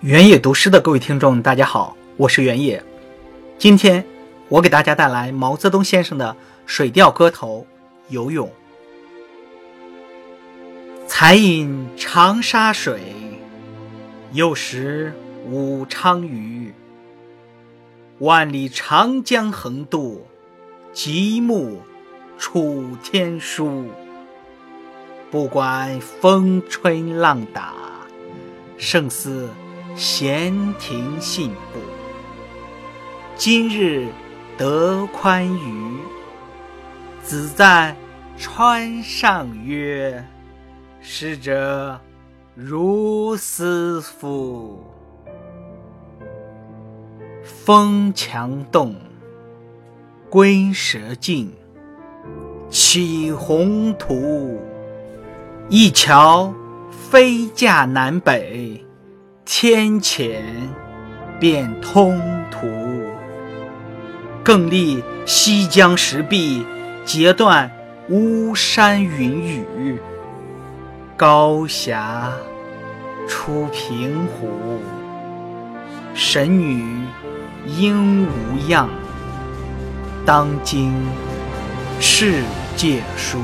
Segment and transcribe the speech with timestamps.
[0.00, 2.80] 原野读诗的各位听众，大家好，我是原野。
[3.58, 4.04] 今天
[4.48, 6.30] 我给大家带来毛泽东先生的
[6.66, 7.66] 《水调歌头·
[8.12, 8.48] 游泳》。
[11.08, 13.00] 才饮长沙水，
[14.30, 15.12] 又食
[15.50, 16.72] 武昌鱼。
[18.20, 20.24] 万里长江横渡，
[20.92, 21.82] 极目
[22.38, 23.86] 楚天舒。
[25.28, 27.74] 不管风吹浪打，
[28.76, 29.48] 胜似
[29.98, 31.80] 闲庭信步。
[33.34, 34.06] 今日
[34.56, 35.98] 得宽裕，
[37.20, 37.96] 子在
[38.36, 40.24] 川上曰
[41.02, 42.00] ：“逝者
[42.54, 44.80] 如斯夫。”
[47.42, 48.94] 风强动，
[50.30, 51.52] 龟蛇进，
[52.70, 54.60] 起宏图。
[55.68, 56.54] 一桥
[56.88, 58.84] 飞架南北，
[59.50, 60.44] 天堑
[61.40, 62.20] 变通
[62.50, 62.68] 途。
[64.44, 66.66] 更立西江石壁，
[67.06, 67.70] 截断
[68.10, 69.98] 巫山云雨。
[71.16, 72.30] 高峡
[73.26, 74.50] 出平湖，
[76.12, 76.84] 神女
[77.64, 78.28] 应无
[78.68, 78.86] 恙。
[80.26, 80.92] 当今
[81.98, 82.42] 世
[82.76, 83.38] 界书。